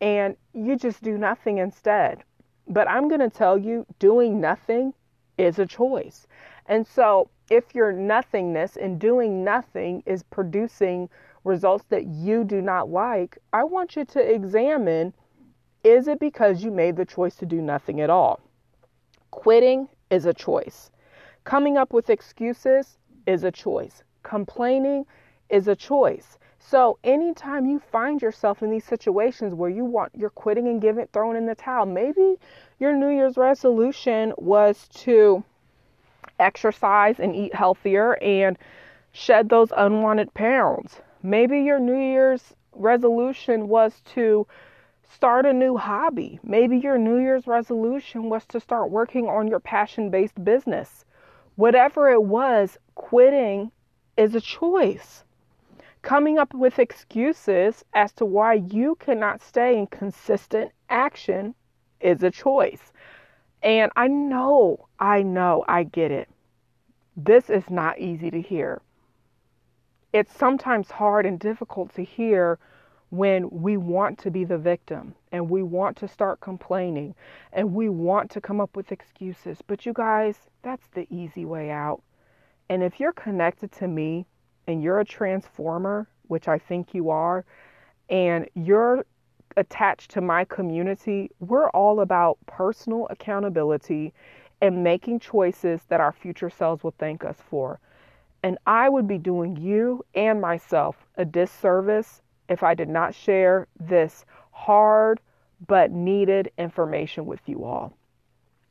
and 0.00 0.36
you 0.52 0.76
just 0.76 1.02
do 1.02 1.16
nothing 1.16 1.58
instead. 1.58 2.24
But 2.68 2.88
I'm 2.88 3.08
going 3.08 3.20
to 3.20 3.30
tell 3.30 3.58
you, 3.58 3.86
doing 3.98 4.40
nothing 4.40 4.94
is 5.38 5.58
a 5.58 5.66
choice. 5.66 6.26
And 6.66 6.86
so 6.86 7.28
if 7.50 7.74
your 7.74 7.92
nothingness 7.92 8.76
and 8.76 8.98
doing 8.98 9.44
nothing 9.44 10.02
is 10.06 10.22
producing 10.22 11.08
results 11.44 11.84
that 11.88 12.06
you 12.06 12.44
do 12.44 12.62
not 12.62 12.88
like, 12.88 13.38
I 13.52 13.64
want 13.64 13.96
you 13.96 14.04
to 14.04 14.20
examine 14.20 15.12
is 15.84 16.06
it 16.06 16.20
because 16.20 16.62
you 16.62 16.70
made 16.70 16.96
the 16.96 17.04
choice 17.04 17.34
to 17.36 17.46
do 17.46 17.60
nothing 17.60 18.00
at 18.00 18.10
all? 18.10 18.38
Quitting 19.32 19.88
is 20.10 20.26
a 20.26 20.32
choice. 20.32 20.92
Coming 21.42 21.76
up 21.76 21.92
with 21.92 22.08
excuses 22.08 22.98
is 23.26 23.42
a 23.42 23.50
choice. 23.50 24.04
Complaining 24.22 25.04
is 25.48 25.66
a 25.66 25.74
choice. 25.74 26.38
So 26.64 26.98
anytime 27.04 27.66
you 27.66 27.80
find 27.80 28.22
yourself 28.22 28.62
in 28.62 28.70
these 28.70 28.84
situations 28.84 29.52
where 29.52 29.68
you 29.68 29.84
want 29.84 30.12
you're 30.14 30.30
quitting 30.30 30.68
and 30.68 30.80
giving 30.80 31.06
throwing 31.12 31.36
in 31.36 31.46
the 31.46 31.54
towel, 31.54 31.86
maybe 31.86 32.38
your 32.78 32.94
New 32.94 33.10
Year's 33.10 33.36
resolution 33.36 34.32
was 34.38 34.88
to 34.88 35.44
exercise 36.38 37.20
and 37.20 37.34
eat 37.34 37.54
healthier 37.54 38.16
and 38.22 38.56
shed 39.12 39.48
those 39.48 39.72
unwanted 39.76 40.32
pounds. 40.34 41.00
Maybe 41.22 41.60
your 41.60 41.78
New 41.78 41.98
Year's 41.98 42.54
resolution 42.72 43.68
was 43.68 44.00
to 44.14 44.46
start 45.10 45.44
a 45.44 45.52
new 45.52 45.76
hobby. 45.76 46.40
Maybe 46.42 46.78
your 46.78 46.96
New 46.96 47.18
Year's 47.18 47.46
resolution 47.46 48.30
was 48.30 48.46
to 48.46 48.60
start 48.60 48.90
working 48.90 49.28
on 49.28 49.48
your 49.48 49.60
passion 49.60 50.10
based 50.10 50.42
business. 50.42 51.04
Whatever 51.56 52.08
it 52.08 52.22
was, 52.22 52.78
quitting 52.94 53.72
is 54.16 54.34
a 54.34 54.40
choice. 54.40 55.24
Coming 56.02 56.36
up 56.36 56.52
with 56.52 56.80
excuses 56.80 57.84
as 57.94 58.12
to 58.14 58.24
why 58.24 58.54
you 58.54 58.96
cannot 58.96 59.40
stay 59.40 59.78
in 59.78 59.86
consistent 59.86 60.72
action 60.90 61.54
is 62.00 62.24
a 62.24 62.30
choice. 62.30 62.92
And 63.62 63.92
I 63.94 64.08
know, 64.08 64.88
I 64.98 65.22
know, 65.22 65.64
I 65.68 65.84
get 65.84 66.10
it. 66.10 66.28
This 67.16 67.48
is 67.48 67.70
not 67.70 68.00
easy 68.00 68.32
to 68.32 68.40
hear. 68.40 68.82
It's 70.12 70.36
sometimes 70.36 70.90
hard 70.90 71.24
and 71.24 71.38
difficult 71.38 71.94
to 71.94 72.02
hear 72.02 72.58
when 73.10 73.48
we 73.50 73.76
want 73.76 74.18
to 74.18 74.30
be 74.30 74.44
the 74.44 74.58
victim 74.58 75.14
and 75.30 75.48
we 75.48 75.62
want 75.62 75.96
to 75.98 76.08
start 76.08 76.40
complaining 76.40 77.14
and 77.52 77.74
we 77.74 77.88
want 77.88 78.30
to 78.32 78.40
come 78.40 78.60
up 78.60 78.74
with 78.74 78.90
excuses. 78.90 79.62
But 79.64 79.86
you 79.86 79.92
guys, 79.92 80.48
that's 80.62 80.88
the 80.88 81.06
easy 81.10 81.44
way 81.44 81.70
out. 81.70 82.02
And 82.68 82.82
if 82.82 82.98
you're 82.98 83.12
connected 83.12 83.70
to 83.72 83.86
me 83.86 84.26
and 84.66 84.82
you're 84.82 85.00
a 85.00 85.04
transformer, 85.04 86.06
which 86.28 86.48
I 86.48 86.58
think 86.58 86.94
you 86.94 87.10
are, 87.10 87.44
and 88.08 88.48
you're 88.54 89.04
attached 89.56 90.10
to 90.12 90.20
my 90.20 90.44
community, 90.44 91.30
we're 91.40 91.68
all 91.70 92.00
about 92.00 92.38
personal 92.46 93.06
accountability 93.10 94.12
and 94.60 94.82
making 94.84 95.20
choices 95.20 95.82
that 95.88 96.00
our 96.00 96.12
future 96.12 96.50
selves 96.50 96.82
will 96.84 96.94
thank 96.98 97.24
us 97.24 97.36
for. 97.50 97.80
And 98.42 98.58
I 98.66 98.88
would 98.88 99.06
be 99.06 99.18
doing 99.18 99.56
you 99.56 100.04
and 100.14 100.40
myself 100.40 100.96
a 101.16 101.24
disservice 101.24 102.22
if 102.48 102.62
I 102.62 102.74
did 102.74 102.88
not 102.88 103.14
share 103.14 103.66
this 103.78 104.24
hard 104.52 105.20
but 105.66 105.90
needed 105.90 106.50
information 106.58 107.26
with 107.26 107.40
you 107.46 107.64
all. 107.64 107.92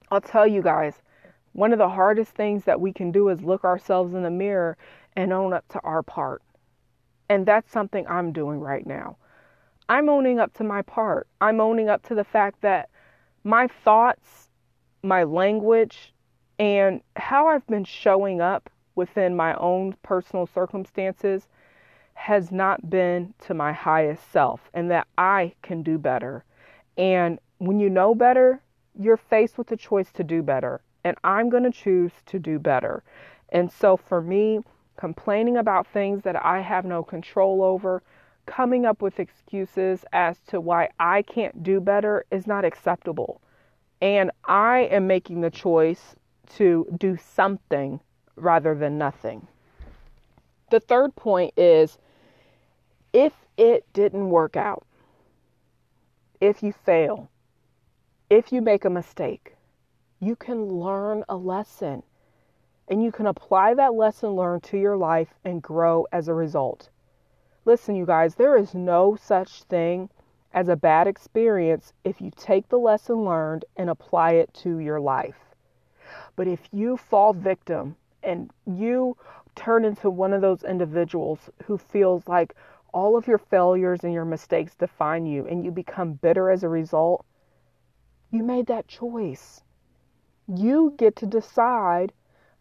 I'll 0.09 0.21
tell 0.21 0.47
you 0.47 0.61
guys, 0.61 1.01
One 1.53 1.73
of 1.73 1.79
the 1.79 1.89
hardest 1.89 2.31
things 2.33 2.63
that 2.63 2.79
we 2.79 2.93
can 2.93 3.11
do 3.11 3.29
is 3.29 3.41
look 3.41 3.63
ourselves 3.63 4.13
in 4.13 4.23
the 4.23 4.31
mirror 4.31 4.77
and 5.15 5.33
own 5.33 5.53
up 5.53 5.67
to 5.69 5.79
our 5.81 6.03
part. 6.03 6.41
And 7.29 7.45
that's 7.45 7.71
something 7.71 8.05
I'm 8.07 8.31
doing 8.31 8.59
right 8.59 8.85
now. 8.85 9.17
I'm 9.89 10.09
owning 10.09 10.39
up 10.39 10.53
to 10.55 10.63
my 10.63 10.81
part. 10.81 11.27
I'm 11.39 11.59
owning 11.59 11.89
up 11.89 12.03
to 12.07 12.15
the 12.15 12.23
fact 12.23 12.61
that 12.61 12.89
my 13.43 13.67
thoughts, 13.67 14.49
my 15.03 15.23
language, 15.23 16.13
and 16.59 17.01
how 17.15 17.47
I've 17.47 17.65
been 17.67 17.83
showing 17.83 18.39
up 18.39 18.69
within 18.95 19.35
my 19.35 19.55
own 19.55 19.95
personal 20.03 20.45
circumstances 20.45 21.47
has 22.13 22.51
not 22.51 22.89
been 22.89 23.33
to 23.39 23.53
my 23.53 23.73
highest 23.73 24.31
self, 24.31 24.69
and 24.73 24.91
that 24.91 25.07
I 25.17 25.53
can 25.63 25.81
do 25.81 25.97
better. 25.97 26.43
And 26.97 27.39
when 27.57 27.79
you 27.79 27.89
know 27.89 28.13
better, 28.13 28.61
you're 28.99 29.17
faced 29.17 29.57
with 29.57 29.67
the 29.67 29.77
choice 29.77 30.11
to 30.13 30.23
do 30.23 30.43
better. 30.43 30.81
And 31.03 31.17
I'm 31.23 31.49
going 31.49 31.63
to 31.63 31.71
choose 31.71 32.11
to 32.27 32.37
do 32.37 32.59
better. 32.59 33.03
And 33.49 33.71
so 33.71 33.97
for 33.97 34.21
me, 34.21 34.59
complaining 35.01 35.57
about 35.57 35.87
things 35.87 36.21
that 36.21 36.45
I 36.45 36.61
have 36.61 36.85
no 36.85 37.01
control 37.01 37.63
over, 37.63 38.03
coming 38.45 38.85
up 38.85 39.01
with 39.01 39.19
excuses 39.19 40.05
as 40.13 40.37
to 40.49 40.61
why 40.61 40.89
I 40.99 41.23
can't 41.23 41.63
do 41.63 41.79
better 41.79 42.23
is 42.29 42.45
not 42.45 42.65
acceptable. 42.65 43.41
And 43.99 44.29
I 44.45 44.81
am 44.91 45.07
making 45.07 45.41
the 45.41 45.49
choice 45.49 46.15
to 46.57 46.85
do 46.99 47.17
something 47.17 47.99
rather 48.35 48.75
than 48.75 48.99
nothing. 48.99 49.47
The 50.69 50.79
third 50.79 51.15
point 51.15 51.55
is 51.57 51.97
if 53.11 53.33
it 53.57 53.91
didn't 53.93 54.29
work 54.29 54.55
out, 54.55 54.85
if 56.39 56.61
you 56.61 56.71
fail, 56.71 57.31
if 58.29 58.51
you 58.51 58.61
make 58.61 58.85
a 58.85 58.89
mistake, 58.91 59.55
you 60.19 60.35
can 60.35 60.65
learn 60.65 61.23
a 61.27 61.35
lesson 61.35 62.03
and 62.91 63.01
you 63.01 63.09
can 63.09 63.25
apply 63.25 63.73
that 63.73 63.93
lesson 63.93 64.31
learned 64.31 64.61
to 64.63 64.77
your 64.77 64.97
life 64.97 65.33
and 65.45 65.61
grow 65.61 66.05
as 66.11 66.27
a 66.27 66.33
result. 66.33 66.89
Listen, 67.63 67.95
you 67.95 68.05
guys, 68.05 68.35
there 68.35 68.57
is 68.57 68.75
no 68.75 69.15
such 69.15 69.63
thing 69.63 70.09
as 70.53 70.67
a 70.67 70.75
bad 70.75 71.07
experience 71.07 71.93
if 72.03 72.19
you 72.19 72.29
take 72.35 72.67
the 72.67 72.77
lesson 72.77 73.23
learned 73.23 73.63
and 73.77 73.89
apply 73.89 74.31
it 74.33 74.53
to 74.53 74.79
your 74.79 74.99
life. 74.99 75.55
But 76.35 76.49
if 76.49 76.67
you 76.73 76.97
fall 76.97 77.31
victim 77.31 77.95
and 78.23 78.51
you 78.65 79.15
turn 79.55 79.85
into 79.85 80.09
one 80.09 80.33
of 80.33 80.41
those 80.41 80.65
individuals 80.65 81.49
who 81.63 81.77
feels 81.77 82.27
like 82.27 82.53
all 82.93 83.15
of 83.15 83.25
your 83.25 83.37
failures 83.37 84.03
and 84.03 84.11
your 84.11 84.25
mistakes 84.25 84.75
define 84.75 85.25
you 85.25 85.47
and 85.47 85.63
you 85.63 85.71
become 85.71 86.11
bitter 86.11 86.49
as 86.49 86.61
a 86.61 86.67
result, 86.69 87.25
you 88.31 88.43
made 88.43 88.65
that 88.65 88.89
choice. 88.89 89.61
You 90.53 90.93
get 90.97 91.15
to 91.17 91.25
decide 91.25 92.11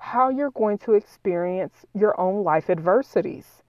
how 0.01 0.29
you're 0.29 0.51
going 0.51 0.79
to 0.79 0.95
experience 0.95 1.87
your 1.95 2.19
own 2.21 2.43
life 2.43 2.69
adversities. 2.69 3.63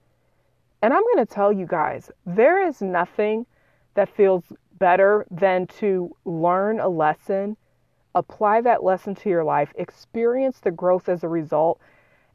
And 0.82 0.92
I'm 0.92 1.02
going 1.02 1.24
to 1.24 1.32
tell 1.32 1.52
you 1.52 1.66
guys, 1.66 2.10
there 2.26 2.66
is 2.66 2.82
nothing 2.82 3.46
that 3.94 4.08
feels 4.08 4.44
better 4.78 5.26
than 5.30 5.68
to 5.78 6.16
learn 6.24 6.80
a 6.80 6.88
lesson 6.88 7.56
apply 8.14 8.60
that 8.62 8.84
lesson 8.84 9.14
to 9.14 9.30
your 9.30 9.44
life, 9.44 9.72
experience 9.76 10.60
the 10.60 10.70
growth 10.70 11.08
as 11.08 11.24
a 11.24 11.28
result, 11.28 11.80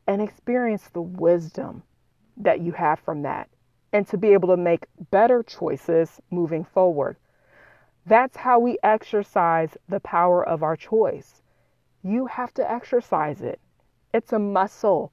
and 0.08 0.22
experience 0.22 0.90
the 0.90 1.02
wisdom 1.02 1.84
that 2.38 2.62
you 2.62 2.72
have 2.72 3.00
from 3.00 3.22
that, 3.24 3.50
and 3.94 4.08
to 4.08 4.18
be 4.18 4.30
able 4.30 4.50
to 4.50 4.58
make 4.58 4.86
better 5.12 5.44
choices 5.44 6.20
moving 6.32 6.64
forward. 6.64 7.18
That's 8.06 8.38
how 8.38 8.60
we 8.60 8.78
exercise 8.84 9.78
the 9.90 10.00
power 10.00 10.48
of 10.48 10.64
our 10.64 10.76
choice. 10.76 11.42
You 12.04 12.26
have 12.28 12.54
to 12.56 12.72
exercise 12.72 13.42
it, 13.42 13.60
it's 14.14 14.34
a 14.34 14.40
muscle. 14.40 15.12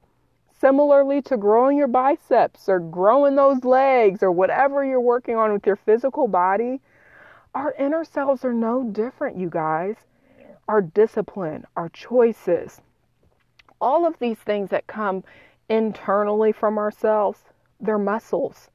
Similarly 0.60 1.20
to 1.22 1.36
growing 1.36 1.76
your 1.76 1.88
biceps 1.88 2.68
or 2.68 2.78
growing 2.78 3.36
those 3.36 3.64
legs 3.64 4.22
or 4.22 4.30
whatever 4.32 4.84
you're 4.84 5.00
working 5.00 5.36
on 5.36 5.52
with 5.52 5.66
your 5.66 5.76
physical 5.76 6.28
body, 6.28 6.80
our 7.54 7.74
inner 7.78 8.04
selves 8.04 8.44
are 8.44 8.52
no 8.52 8.84
different, 8.84 9.36
you 9.36 9.50
guys 9.50 9.96
our 10.68 10.80
discipline, 10.80 11.64
our 11.76 11.88
choices, 11.88 12.80
all 13.80 14.06
of 14.06 14.18
these 14.18 14.38
things 14.38 14.70
that 14.70 14.86
come 14.86 15.24
internally 15.68 16.52
from 16.52 16.78
ourselves, 16.78 17.40
they're 17.80 17.98
muscles. 17.98 18.70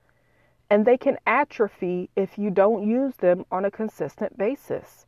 And 0.70 0.86
they 0.86 0.98
can 0.98 1.18
atrophy 1.26 2.10
if 2.16 2.38
you 2.38 2.52
don't 2.52 2.88
use 2.88 3.16
them 3.16 3.46
on 3.52 3.66
a 3.66 3.72
consistent 3.72 4.38
basis. 4.38 5.08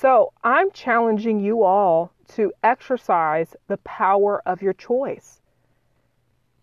So 0.00 0.32
I'm 0.44 0.70
challenging 0.70 1.40
you 1.40 1.64
all 1.64 2.12
to 2.36 2.52
exercise 2.62 3.56
the 3.66 3.78
power 3.78 4.40
of 4.46 4.62
your 4.62 4.74
choice. 4.74 5.40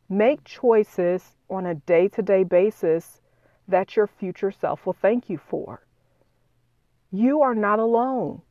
Make 0.08 0.45
choices 0.45 1.36
on 1.50 1.65
a 1.65 1.76
day 1.76 2.08
to 2.08 2.21
day 2.21 2.45
basis 2.45 3.19
that 3.67 3.98
your 3.98 4.08
future 4.08 4.52
self 4.52 4.86
will 4.86 4.93
thank 4.93 5.30
you 5.30 5.38
for. 5.38 5.86
You 7.12 7.41
are 7.41 7.54
not 7.54 7.78
alone. 7.78 8.41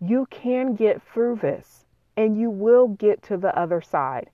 You 0.00 0.26
can 0.30 0.74
get 0.74 1.02
through 1.02 1.36
this 1.42 1.84
and 2.16 2.40
you 2.40 2.48
will 2.48 2.88
get 2.88 3.22
to 3.24 3.36
the 3.36 3.54
other 3.54 3.82
side 3.82 4.30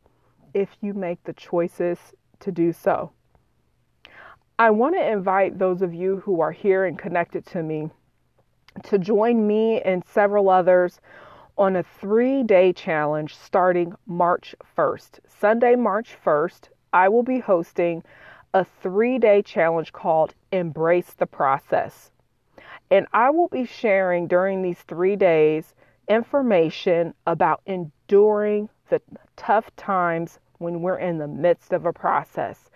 if 0.54 0.68
you 0.80 0.94
make 0.94 1.24
the 1.24 1.32
choices 1.32 1.98
to 2.38 2.52
do 2.52 2.72
so. 2.72 3.10
I 4.60 4.70
want 4.70 4.94
to 4.94 5.10
invite 5.10 5.58
those 5.58 5.82
of 5.82 5.92
you 5.92 6.18
who 6.18 6.40
are 6.40 6.52
here 6.52 6.84
and 6.84 6.96
connected 6.96 7.44
to 7.46 7.64
me 7.64 7.90
to 8.84 8.98
join 8.98 9.46
me 9.46 9.80
and 9.80 10.04
several 10.04 10.48
others 10.48 11.00
on 11.58 11.76
a 11.76 11.82
three 11.82 12.42
day 12.42 12.72
challenge 12.72 13.36
starting 13.36 13.94
March 14.06 14.54
1st. 14.76 15.20
Sunday, 15.26 15.76
March 15.76 16.16
1st, 16.24 16.68
I 16.92 17.08
will 17.08 17.22
be 17.22 17.38
hosting 17.38 18.02
a 18.54 18.64
three 18.64 19.18
day 19.18 19.42
challenge 19.42 19.92
called 19.92 20.34
Embrace 20.50 21.12
the 21.14 21.26
Process. 21.26 22.10
And 22.90 23.06
I 23.12 23.30
will 23.30 23.48
be 23.48 23.64
sharing 23.64 24.26
during 24.26 24.62
these 24.62 24.80
three 24.82 25.16
days 25.16 25.74
information 26.08 27.14
about 27.26 27.62
enduring 27.66 28.68
the 28.90 29.00
tough 29.36 29.74
times 29.76 30.38
when 30.58 30.82
we're 30.82 30.98
in 30.98 31.18
the 31.18 31.26
midst 31.26 31.72
of 31.72 31.86
a 31.86 31.92
process. 31.92 32.70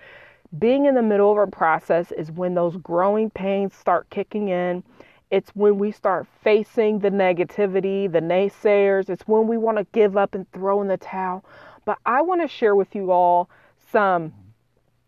Being 0.59 0.87
in 0.87 0.95
the 0.95 1.03
middle 1.03 1.33
of 1.33 1.39
a 1.39 1.51
process 1.51 2.13
is 2.13 2.31
when 2.31 2.55
those 2.55 2.77
growing 2.77 3.31
pains 3.31 3.75
start 3.75 4.09
kicking 4.11 4.49
in. 4.49 4.83
It's 5.31 5.51
when 5.51 5.79
we 5.79 5.91
start 5.91 6.27
facing 6.43 7.01
the 7.01 7.11
negativity, 7.11 8.11
the 8.11 8.21
naysayers. 8.21 9.11
It's 9.11 9.27
when 9.27 9.49
we 9.49 9.57
want 9.57 9.79
to 9.79 9.87
give 9.93 10.17
up 10.17 10.35
and 10.35 10.51
throw 10.53 10.81
in 10.83 10.89
the 10.89 10.97
towel. 10.97 11.45
But 11.85 11.99
I 12.07 12.23
want 12.23 12.43
to 12.43 12.49
share 12.49 12.77
with 12.77 12.95
you 12.95 13.11
all 13.11 13.51
some 13.91 14.33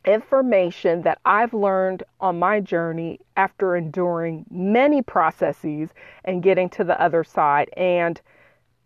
information 0.04 1.02
that 1.02 1.18
I've 1.24 1.54
learned 1.54 2.02
on 2.20 2.38
my 2.38 2.60
journey 2.60 3.20
after 3.36 3.76
enduring 3.76 4.46
many 4.50 5.02
processes 5.02 5.90
and 6.24 6.42
getting 6.42 6.68
to 6.70 6.84
the 6.84 7.00
other 7.00 7.22
side. 7.22 7.68
And 7.76 8.20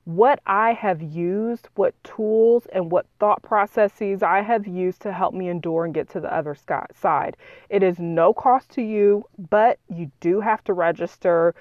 what 0.04 0.40
I 0.46 0.72
have 0.72 1.00
used, 1.00 1.68
what 1.76 1.94
tools 2.02 2.66
and 2.72 2.90
what 2.90 3.06
thought 3.20 3.40
processes 3.42 4.20
I 4.22 4.40
have 4.40 4.66
used 4.66 5.00
to 5.02 5.12
help 5.12 5.34
me 5.34 5.48
endure 5.48 5.84
and 5.84 5.94
get 5.94 6.08
to 6.10 6.20
the 6.20 6.34
other 6.34 6.56
side. 6.56 7.36
It 7.68 7.84
is 7.84 7.98
no 7.98 8.32
cost 8.32 8.70
to 8.70 8.80
you, 8.82 9.26
but 9.50 9.78
you 9.88 10.10
do 10.20 10.40
have 10.40 10.64
to 10.64 10.72
register 10.72 11.54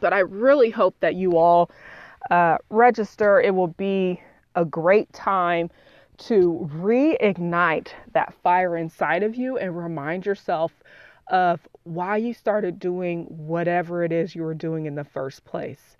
But 0.00 0.12
I 0.12 0.20
really 0.20 0.70
hope 0.70 0.96
that 1.00 1.14
you 1.14 1.38
all 1.38 1.70
uh, 2.30 2.58
register. 2.68 3.40
It 3.40 3.54
will 3.54 3.68
be 3.68 4.20
a 4.56 4.64
great 4.64 5.12
time 5.12 5.70
to 6.18 6.68
reignite 6.74 7.88
that 8.12 8.34
fire 8.42 8.76
inside 8.76 9.22
of 9.22 9.36
you 9.36 9.56
and 9.56 9.78
remind 9.78 10.26
yourself 10.26 10.72
of 11.28 11.60
why 11.84 12.16
you 12.16 12.34
started 12.34 12.80
doing 12.80 13.24
whatever 13.26 14.02
it 14.02 14.10
is 14.10 14.34
you 14.34 14.42
were 14.42 14.54
doing 14.54 14.86
in 14.86 14.96
the 14.96 15.04
first 15.04 15.44
place. 15.44 15.96